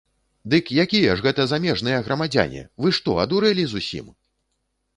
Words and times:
Дык 0.53 0.71
якія 0.83 1.11
ж 1.19 1.25
гэта 1.25 1.45
замежныя 1.51 1.99
грамадзяне, 2.09 2.65
вы 2.85 2.95
што, 2.99 3.17
адурэлі 3.25 3.69
зусім?! 3.75 4.13